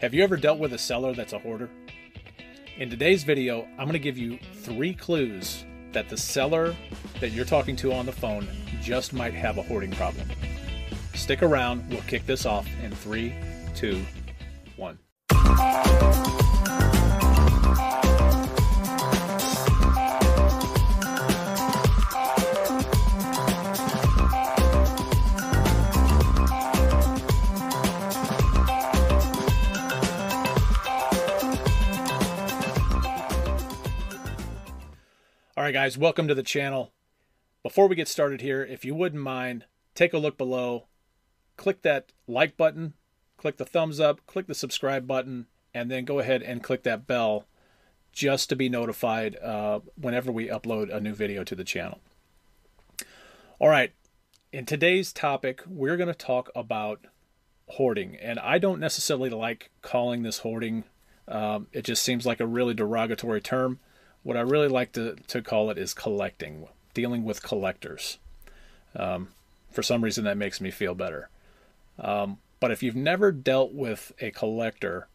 [0.00, 1.68] Have you ever dealt with a seller that's a hoarder?
[2.76, 6.76] In today's video, I'm going to give you three clues that the seller
[7.18, 8.46] that you're talking to on the phone
[8.80, 10.28] just might have a hoarding problem.
[11.14, 13.34] Stick around, we'll kick this off in three,
[13.74, 14.00] two,
[14.76, 15.00] one.
[35.58, 36.92] All right, guys, welcome to the channel.
[37.64, 40.86] Before we get started here, if you wouldn't mind, take a look below,
[41.56, 42.94] click that like button,
[43.36, 47.08] click the thumbs up, click the subscribe button, and then go ahead and click that
[47.08, 47.48] bell
[48.12, 51.98] just to be notified uh, whenever we upload a new video to the channel.
[53.58, 53.92] All right,
[54.52, 57.04] in today's topic, we're going to talk about
[57.66, 60.84] hoarding, and I don't necessarily like calling this hoarding.
[61.26, 63.80] Um, it just seems like a really derogatory term.
[64.22, 68.18] What I really like to, to call it is collecting, dealing with collectors.
[68.94, 69.28] Um,
[69.70, 71.28] for some reason, that makes me feel better.
[71.98, 75.08] Um, but if you've never dealt with a collector,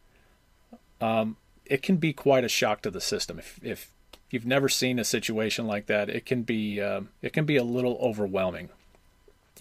[1.02, 3.40] um, it can be quite a shock to the system.
[3.40, 3.92] If, if
[4.30, 7.64] you've never seen a situation like that, it can be uh, it can be a
[7.64, 8.70] little overwhelming.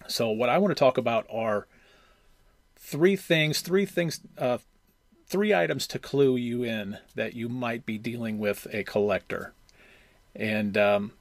[0.09, 1.67] So what I want to talk about are
[2.77, 4.59] three things, three things, uh,
[5.33, 9.55] three items to clue you in that you might be dealing with a collector.
[10.37, 11.13] And um,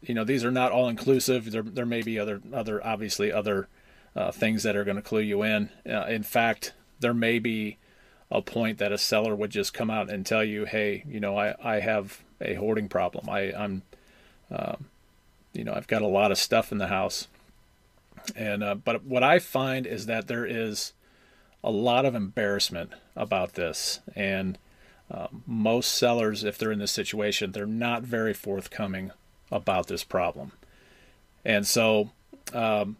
[0.00, 1.50] you know, these are not all inclusive.
[1.50, 3.68] There there may be other other obviously other
[4.14, 5.70] uh, things that are going to clue you in.
[5.88, 7.78] Uh, in fact, there may be
[8.30, 11.36] a point that a seller would just come out and tell you, "Hey, you know,
[11.36, 13.28] I I have a hoarding problem.
[13.28, 13.82] I I'm
[14.52, 14.86] um,
[15.52, 17.26] you know, I've got a lot of stuff in the house."
[18.36, 20.92] And uh, but what I find is that there is
[21.64, 24.00] a lot of embarrassment about this.
[24.14, 24.58] And
[25.10, 29.10] uh, most sellers, if they're in this situation, they're not very forthcoming
[29.50, 30.52] about this problem.
[31.44, 32.10] And so,
[32.52, 32.98] um,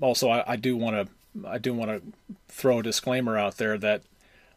[0.00, 2.02] also, I, do want to I do want to
[2.48, 4.02] throw a disclaimer out there that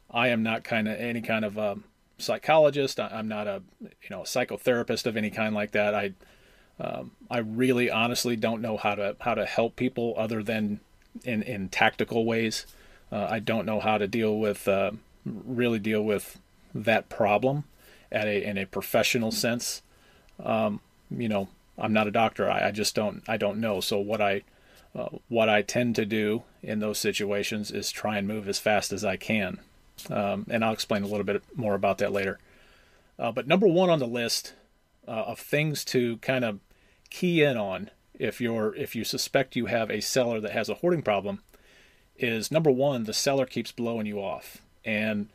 [0.09, 1.77] I am not kind of any kind of a
[2.17, 2.99] psychologist.
[2.99, 5.93] I, am not a you know a psychotherapist of any kind like that.
[5.93, 6.13] I
[6.79, 10.79] um, I really honestly don't know how to how to help people other than
[11.23, 12.65] in in tactical ways.
[13.11, 14.91] Uh, I don't know how to deal with uh,
[15.25, 16.39] really deal with
[16.73, 17.65] that problem
[18.11, 19.81] at a in a professional sense.
[20.43, 21.47] Um, you know,
[21.77, 22.49] I'm not a doctor.
[22.49, 23.79] I, I, just don't I don't know.
[23.79, 24.43] So what I
[24.95, 28.91] uh, what I tend to do in those situations is try and move as fast
[28.91, 29.59] as I can,
[30.09, 32.39] um, and I'll explain a little bit more about that later.
[33.19, 34.53] Uh, but number one on the list
[35.07, 36.59] uh, of things to kind of
[37.09, 37.89] key in on
[38.19, 41.41] if you're if you suspect you have a seller that has a hoarding problem
[42.19, 45.27] is number one, the seller keeps blowing you off, and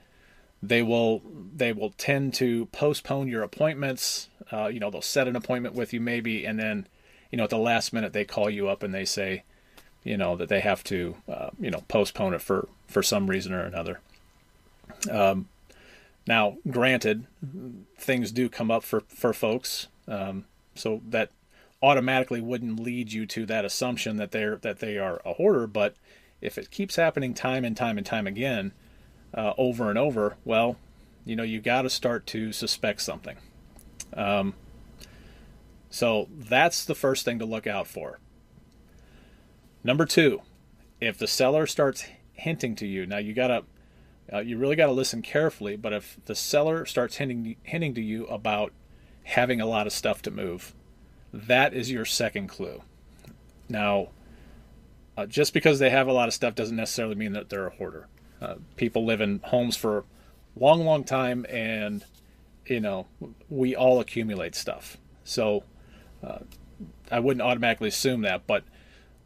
[0.63, 1.23] they will
[1.55, 4.29] they will tend to postpone your appointments.
[4.53, 6.87] Uh, you know, they'll set an appointment with you maybe, and then
[7.31, 9.43] you know at the last minute they call you up and they say,
[10.05, 13.53] you know, that they have to uh, you know postpone it for for some reason
[13.53, 14.01] or another.
[15.11, 15.49] Um,
[16.27, 17.27] now, granted,
[17.97, 20.45] things do come up for for folks, um,
[20.75, 21.31] so that
[21.83, 25.97] automatically wouldn't lead you to that assumption that they're that they are a hoarder, but
[26.43, 28.73] if it keeps happening time and time and time again,
[29.33, 30.77] uh, over and over, well,
[31.25, 33.37] you know, you got to start to suspect something.
[34.15, 34.55] Um,
[35.89, 38.19] so that's the first thing to look out for.
[39.85, 40.43] Number two,
[41.01, 43.65] if the seller starts hinting to you, now you gotta,
[44.33, 45.77] uh, you really got to listen carefully.
[45.77, 48.73] But if the seller starts hinting hinting to you about
[49.25, 50.75] having a lot of stuff to move,
[51.33, 52.83] that is your second clue.
[53.69, 54.09] Now,
[55.17, 57.77] uh, just because they have a lot of stuff doesn't necessarily mean that they're a
[57.77, 58.09] hoarder.
[58.41, 60.05] Uh, people live in homes for
[60.57, 62.05] long, long time, and
[62.67, 63.07] you know
[63.49, 64.97] we all accumulate stuff.
[65.25, 65.65] So
[66.23, 66.39] uh,
[67.11, 68.65] I wouldn't automatically assume that, but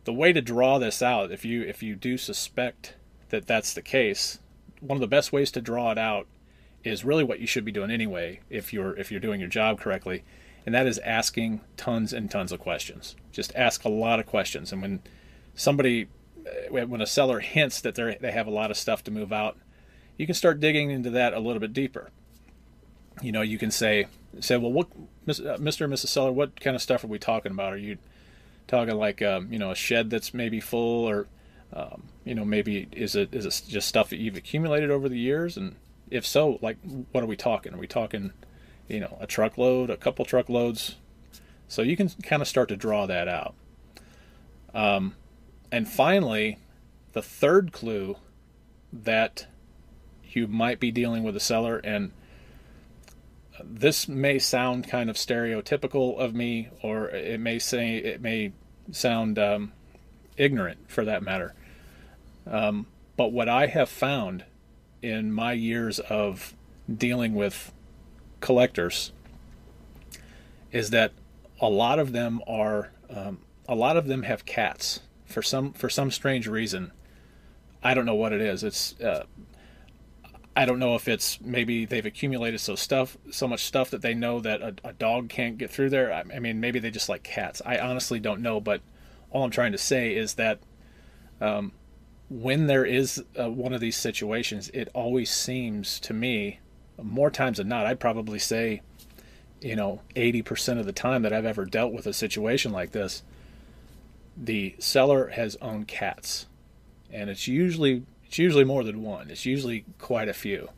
[0.04, 2.94] the way to draw this out, if you if you do suspect
[3.30, 4.38] that that's the case,
[4.80, 6.26] one of the best ways to draw it out
[6.84, 9.80] is really what you should be doing anyway if you're if you're doing your job
[9.80, 10.24] correctly,
[10.64, 13.16] and that is asking tons and tons of questions.
[13.32, 15.02] Just ask a lot of questions, and when
[15.56, 16.08] somebody
[16.46, 19.32] uh, when a seller hints that they they have a lot of stuff to move
[19.32, 19.58] out,
[20.16, 22.10] you can start digging into that a little bit deeper.
[23.20, 24.06] You know, you can say
[24.40, 24.88] say, well, what,
[25.26, 25.46] Mr.
[25.46, 26.08] Uh, and Mrs.
[26.08, 27.72] Seller, what kind of stuff are we talking about?
[27.72, 27.98] Are you
[28.68, 31.26] talking like um, you know a shed that's maybe full, or
[31.72, 35.18] um, you know maybe is it is it just stuff that you've accumulated over the
[35.18, 35.56] years?
[35.56, 35.76] And
[36.10, 36.76] if so, like
[37.12, 37.74] what are we talking?
[37.74, 38.32] Are we talking
[38.88, 40.96] you know a truckload, a couple truckloads?
[41.68, 43.54] So you can kind of start to draw that out.
[44.72, 45.16] Um,
[45.70, 46.58] and finally,
[47.12, 48.16] the third clue
[48.92, 49.46] that
[50.24, 52.12] you might be dealing with a seller and
[53.64, 58.52] this may sound kind of stereotypical of me or it may say it may
[58.92, 59.72] sound um,
[60.36, 61.54] ignorant for that matter.
[62.46, 62.86] Um,
[63.16, 64.44] but what i have found
[65.02, 66.54] in my years of
[66.92, 67.72] dealing with
[68.40, 69.12] collectors
[70.70, 71.12] is that
[71.60, 73.38] a lot of them are um,
[73.68, 76.92] a lot of them have cats for some for some strange reason
[77.86, 78.64] I don't know what it is.
[78.64, 79.26] It's uh,
[80.56, 84.12] I don't know if it's maybe they've accumulated so stuff so much stuff that they
[84.12, 86.12] know that a, a dog can't get through there.
[86.12, 87.62] I, I, mean, maybe they just like cats.
[87.64, 88.80] I honestly don't know, but
[89.30, 90.58] all I'm trying to say is that
[91.40, 91.72] um,
[92.28, 96.58] when there is uh, one of these situations, it always seems to me
[97.00, 97.86] more times than not.
[97.86, 98.82] I'd probably say,
[99.60, 103.22] you know, 80% of the time that I've ever dealt with a situation like this,
[104.36, 106.46] the seller has owned cats
[107.10, 109.30] and it's usually it's usually more than one.
[109.30, 110.68] It's usually quite a few.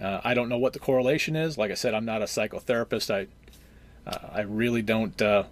[0.00, 1.56] Uh, I don't know what the correlation is.
[1.56, 3.12] Like I said, I'm not a psychotherapist.
[3.12, 3.28] I
[4.08, 5.44] uh, I really don't uh,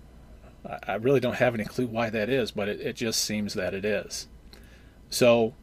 [0.87, 3.75] I really don't have any clue why that is, but it, it just seems that
[3.75, 4.29] it is.
[5.09, 5.55] So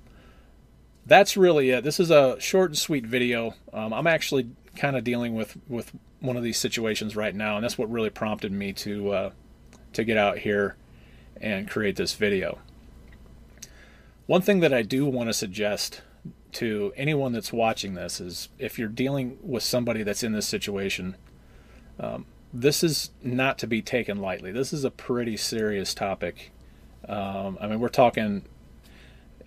[1.06, 1.84] that's really it.
[1.84, 3.54] This is a short and sweet video.
[3.74, 7.64] Um, I'm actually kind of dealing with with one of these situations right now, and
[7.64, 9.32] that's what really prompted me to uh,
[9.94, 10.76] to get out here
[11.42, 12.60] and create this video.
[14.26, 16.02] One thing that I do want to suggest
[16.54, 21.16] to anyone that's watching this is if you're dealing with somebody that's in this situation,
[22.00, 24.52] um, this is not to be taken lightly.
[24.52, 26.52] This is a pretty serious topic.
[27.08, 28.44] Um, I mean, we're talking,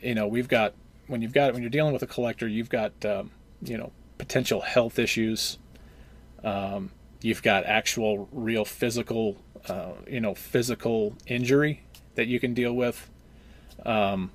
[0.00, 0.75] you know, we've got
[1.06, 3.32] when you've got when you're dealing with a collector, you've got um,
[3.62, 5.58] you know potential health issues.
[6.44, 9.37] Um, you've got actual, real physical,
[9.68, 11.82] uh, you know, physical injury
[12.14, 13.08] that you can deal with.
[13.84, 14.30] Um,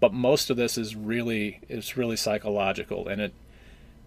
[0.00, 3.34] but most of this is really it's really psychological, and it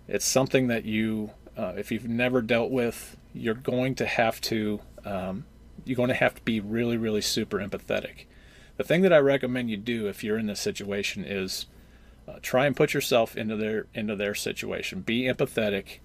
[0.07, 4.80] it's something that you uh, if you've never dealt with, you're going to have to
[5.06, 5.45] um,
[5.86, 8.25] you're going to have to be really really super empathetic.
[8.77, 11.68] The thing that I recommend you do if you're in this situation is
[12.27, 15.01] uh, try and put yourself into their into their situation.
[15.01, 16.00] Be empathetic,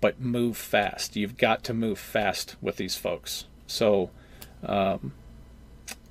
[0.00, 1.16] but move fast.
[1.16, 3.44] You've got to move fast with these folks.
[3.66, 4.10] So,
[4.62, 5.12] um,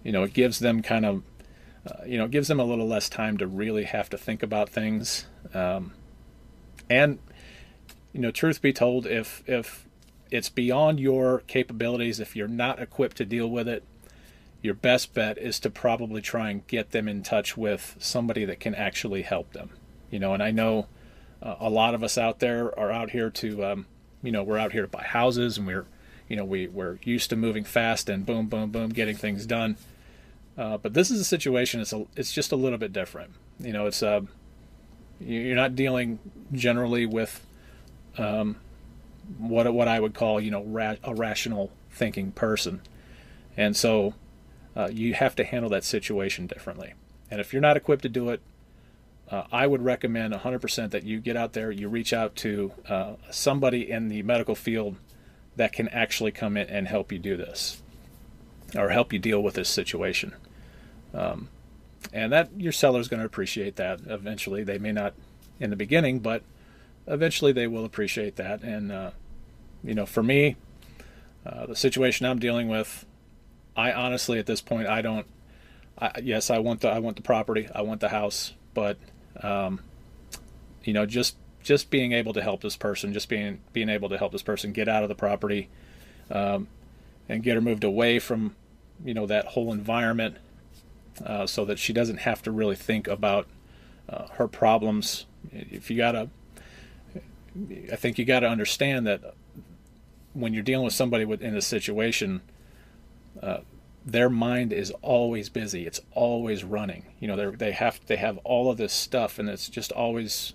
[0.04, 1.24] you know, it gives them kind of
[1.86, 4.44] uh, you know, it gives them a little less time to really have to think
[4.44, 5.26] about things.
[5.54, 5.94] Um,
[6.90, 7.20] and
[8.14, 9.88] you know, truth be told, if if
[10.32, 13.84] it's beyond your capabilities, if you're not equipped to deal with it,
[14.62, 18.60] your best bet is to probably try and get them in touch with somebody that
[18.60, 19.70] can actually help them.
[20.12, 20.88] You know, and I know
[21.42, 23.86] uh, a lot of us out there are out here to, um,
[24.22, 25.86] you know, we're out here to buy houses, and we're,
[26.28, 29.78] you know, we we're used to moving fast and boom, boom, boom, getting things done.
[30.58, 31.80] Uh, but this is a situation.
[31.80, 33.32] It's a, it's just a little bit different.
[33.60, 34.22] You know, it's uh,
[35.20, 36.20] you're not dealing
[36.52, 37.46] generally with
[38.18, 38.58] um,
[39.38, 42.82] what what I would call you know ra- a rational thinking person,
[43.56, 44.16] and so
[44.76, 46.94] uh, you have to handle that situation differently.
[47.32, 48.42] And if you're not equipped to do it,
[49.32, 53.14] uh, I would recommend 100% that you get out there, you reach out to uh,
[53.30, 54.98] somebody in the medical field
[55.56, 57.82] that can actually come in and help you do this
[58.76, 60.36] or help you deal with this situation.
[61.14, 61.50] Um,
[62.14, 64.64] and that your seller is going to appreciate that eventually.
[64.64, 65.14] They may not
[65.60, 66.44] in the beginning, but
[67.08, 68.62] eventually they will appreciate that.
[68.64, 69.12] And uh,
[69.84, 70.56] you know, for me,
[71.46, 73.06] uh, the situation I'm dealing with,
[73.76, 75.28] I honestly at this point I don't.
[75.98, 78.98] I, yes, I want the I want the property, I want the house, but
[79.42, 79.82] um,
[80.84, 84.18] you know, just just being able to help this person, just being being able to
[84.18, 85.70] help this person get out of the property,
[86.32, 86.68] um,
[87.28, 88.56] and get her moved away from
[89.04, 90.38] you know that whole environment
[91.26, 93.48] uh, so that she doesn't have to really think about
[94.08, 95.26] uh, her problems.
[95.52, 96.30] If you gotta,
[97.92, 99.34] I think you got to understand that
[100.34, 102.42] when you're dealing with somebody in a situation,
[103.42, 103.60] uh,
[104.12, 105.86] their mind is always busy.
[105.86, 107.06] It's always running.
[107.20, 110.54] You know, they they have they have all of this stuff, and it's just always,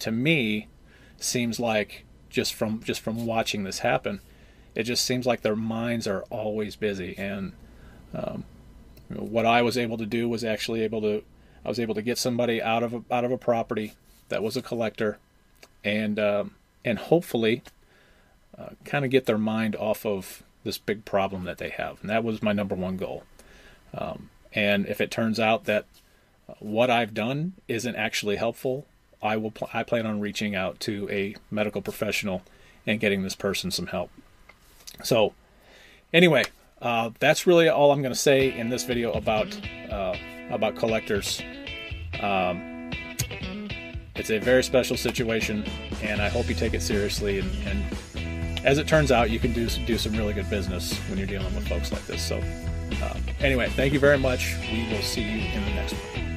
[0.00, 0.68] to me,
[1.16, 4.20] seems like just from just from watching this happen,
[4.74, 7.52] it just seems like their minds are always busy, and
[8.14, 8.44] um,
[9.08, 11.22] what I was able to do was actually able to
[11.64, 13.94] I was able to get somebody out of a, out of a property
[14.28, 15.18] that was a collector,
[15.84, 16.54] and um,
[16.84, 17.62] and hopefully
[18.56, 22.10] uh, kind of get their mind off of this big problem that they have, and
[22.10, 23.24] that was my number one goal.
[23.94, 25.86] Um, and if it turns out that
[26.48, 28.84] uh, what I've done isn't actually helpful,
[29.22, 32.42] I will pl- I plan on reaching out to a medical professional
[32.86, 34.10] and getting this person some help.
[35.02, 35.32] So,
[36.12, 36.44] anyway,
[36.82, 39.48] uh, that's really all I'm going to say in this video about
[39.90, 40.14] uh,
[40.50, 41.42] about collectors.
[42.20, 42.76] Um,
[44.18, 45.64] It's a very special situation,
[46.02, 47.38] and I hope you take it seriously.
[47.38, 47.78] And, and
[48.64, 51.54] as it turns out, you can do do some really good business when you're dealing
[51.54, 52.22] with folks like this.
[52.22, 52.38] So,
[53.02, 54.56] um, anyway, thank you very much.
[54.70, 56.27] We will see you in the next one.